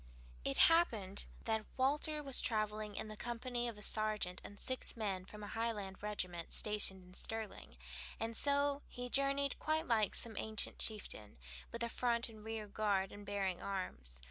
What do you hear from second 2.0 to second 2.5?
was